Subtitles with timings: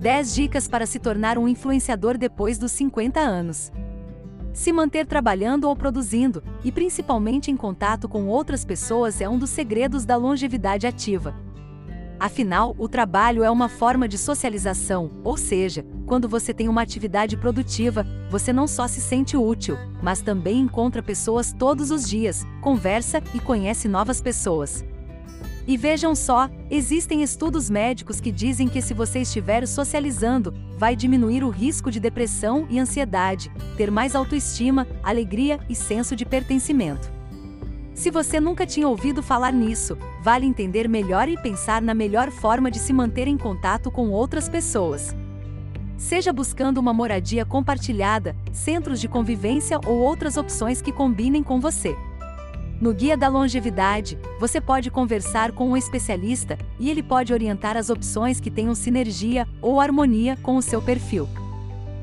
[0.00, 3.70] 10 dicas para se tornar um influenciador depois dos 50 anos.
[4.50, 9.50] Se manter trabalhando ou produzindo, e principalmente em contato com outras pessoas, é um dos
[9.50, 11.34] segredos da longevidade ativa.
[12.18, 17.36] Afinal, o trabalho é uma forma de socialização, ou seja, quando você tem uma atividade
[17.36, 23.22] produtiva, você não só se sente útil, mas também encontra pessoas todos os dias, conversa
[23.34, 24.82] e conhece novas pessoas.
[25.70, 31.44] E vejam só, existem estudos médicos que dizem que se você estiver socializando, vai diminuir
[31.44, 37.08] o risco de depressão e ansiedade, ter mais autoestima, alegria e senso de pertencimento.
[37.94, 42.68] Se você nunca tinha ouvido falar nisso, vale entender melhor e pensar na melhor forma
[42.68, 45.14] de se manter em contato com outras pessoas.
[45.96, 51.94] Seja buscando uma moradia compartilhada, centros de convivência ou outras opções que combinem com você.
[52.80, 57.90] No Guia da Longevidade, você pode conversar com um especialista e ele pode orientar as
[57.90, 61.28] opções que tenham sinergia ou harmonia com o seu perfil.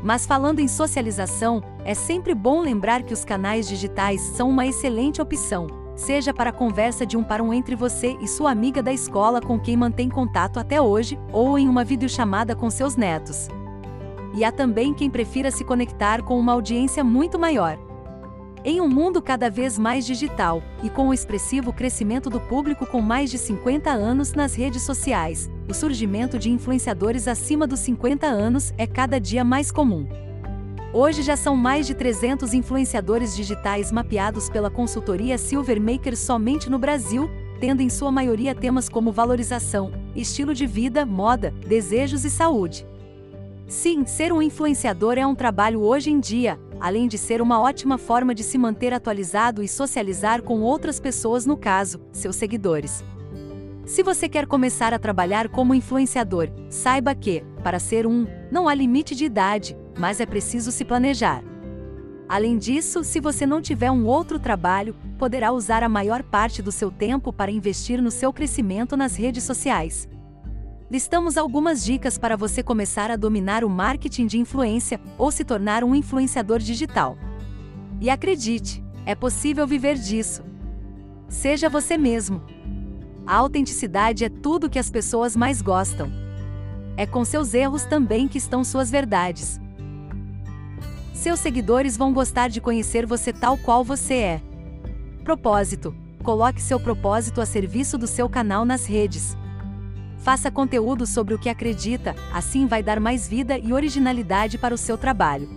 [0.00, 5.20] Mas falando em socialização, é sempre bom lembrar que os canais digitais são uma excelente
[5.20, 8.92] opção, seja para a conversa de um para um entre você e sua amiga da
[8.92, 13.48] escola com quem mantém contato até hoje, ou em uma videochamada com seus netos.
[14.36, 17.76] E há também quem prefira se conectar com uma audiência muito maior.
[18.62, 23.00] Em um mundo cada vez mais digital, e com o expressivo crescimento do público com
[23.00, 28.74] mais de 50 anos nas redes sociais, o surgimento de influenciadores acima dos 50 anos
[28.76, 30.06] é cada dia mais comum.
[30.92, 37.30] Hoje já são mais de 300 influenciadores digitais mapeados pela consultoria Silvermaker somente no Brasil,
[37.60, 42.86] tendo em sua maioria temas como valorização, estilo de vida, moda, desejos e saúde.
[43.66, 47.98] Sim, ser um influenciador é um trabalho hoje em dia, além de ser uma ótima
[47.98, 53.04] forma de se manter atualizado e socializar com outras pessoas, no caso, seus seguidores.
[53.84, 58.74] Se você quer começar a trabalhar como influenciador, saiba que, para ser um, não há
[58.74, 61.42] limite de idade, mas é preciso se planejar.
[62.28, 66.70] Além disso, se você não tiver um outro trabalho, poderá usar a maior parte do
[66.70, 70.08] seu tempo para investir no seu crescimento nas redes sociais.
[70.90, 75.84] Listamos algumas dicas para você começar a dominar o marketing de influência ou se tornar
[75.84, 77.16] um influenciador digital.
[78.00, 80.42] E acredite, é possível viver disso.
[81.28, 82.42] Seja você mesmo.
[83.24, 86.10] A autenticidade é tudo que as pessoas mais gostam.
[86.96, 89.60] É com seus erros também que estão suas verdades.
[91.14, 94.42] Seus seguidores vão gostar de conhecer você tal qual você é.
[95.22, 99.36] Propósito: coloque seu propósito a serviço do seu canal nas redes.
[100.20, 104.78] Faça conteúdo sobre o que acredita, assim vai dar mais vida e originalidade para o
[104.78, 105.48] seu trabalho.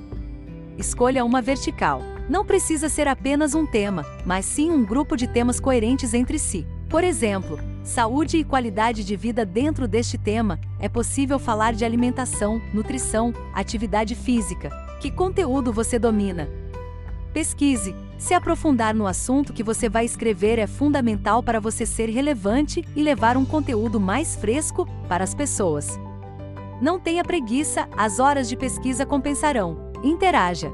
[0.78, 2.02] Escolha uma vertical.
[2.30, 6.66] Não precisa ser apenas um tema, mas sim um grupo de temas coerentes entre si.
[6.90, 12.62] Por exemplo, saúde e qualidade de vida dentro deste tema, é possível falar de alimentação,
[12.74, 14.70] nutrição, atividade física,
[15.02, 16.48] que conteúdo você domina?
[17.34, 17.94] Pesquise.
[18.18, 23.04] Se aprofundar no assunto que você vai escrever é fundamental para você ser relevante e
[23.04, 26.00] levar um conteúdo mais fresco para as pessoas.
[26.82, 29.92] Não tenha preguiça, as horas de pesquisa compensarão.
[30.04, 30.72] Interaja.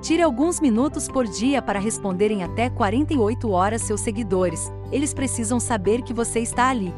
[0.00, 4.70] Tire alguns minutos por dia para responder em até 48 horas seus seguidores.
[4.92, 6.94] Eles precisam saber que você está ali.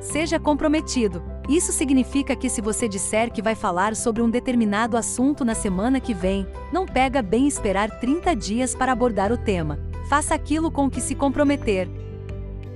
[0.00, 1.22] Seja comprometido.
[1.48, 5.98] Isso significa que se você disser que vai falar sobre um determinado assunto na semana
[5.98, 9.78] que vem, não pega bem esperar 30 dias para abordar o tema.
[10.10, 11.88] Faça aquilo com que se comprometer.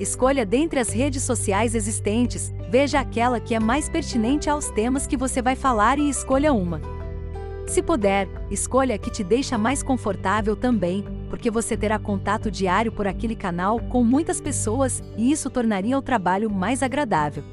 [0.00, 5.19] Escolha dentre as redes sociais existentes, veja aquela que é mais pertinente aos temas que
[5.19, 6.81] você vai falar e escolha uma.
[7.66, 12.91] Se puder, escolha a que te deixa mais confortável também, porque você terá contato diário
[12.91, 17.44] por aquele canal com muitas pessoas e isso tornaria o trabalho mais agradável.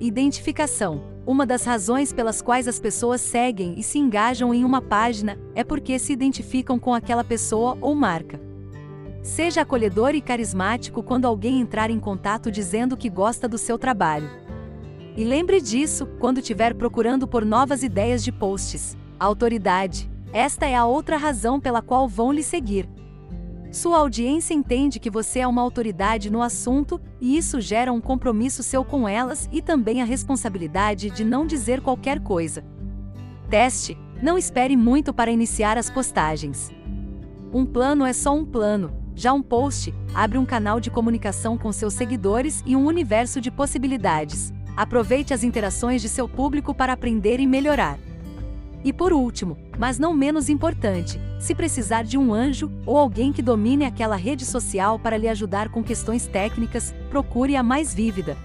[0.00, 1.04] Identificação.
[1.24, 5.62] Uma das razões pelas quais as pessoas seguem e se engajam em uma página é
[5.62, 8.40] porque se identificam com aquela pessoa ou marca.
[9.22, 14.28] Seja acolhedor e carismático quando alguém entrar em contato dizendo que gosta do seu trabalho.
[15.16, 18.96] E lembre disso quando estiver procurando por novas ideias de posts.
[19.18, 20.10] Autoridade.
[20.32, 22.88] Esta é a outra razão pela qual vão lhe seguir.
[23.74, 28.62] Sua audiência entende que você é uma autoridade no assunto, e isso gera um compromisso
[28.62, 32.64] seu com elas e também a responsabilidade de não dizer qualquer coisa.
[33.50, 36.70] Teste: não espere muito para iniciar as postagens.
[37.52, 41.72] Um plano é só um plano, já um post abre um canal de comunicação com
[41.72, 44.52] seus seguidores e um universo de possibilidades.
[44.76, 47.98] Aproveite as interações de seu público para aprender e melhorar.
[48.84, 53.40] E por último, mas não menos importante, se precisar de um anjo ou alguém que
[53.40, 58.36] domine aquela rede social para lhe ajudar com questões técnicas, procure a mais vívida.